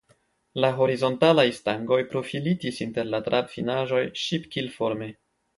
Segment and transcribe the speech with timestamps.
[0.63, 5.15] La horizontalaj stangoj profilitis inter la trabfinaĵoj ŝipkilforme.